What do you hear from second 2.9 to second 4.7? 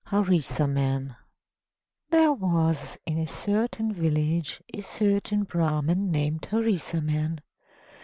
in a certain village,